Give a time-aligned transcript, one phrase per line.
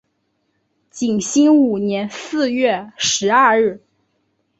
[0.89, 3.83] 景兴五年四月十二日。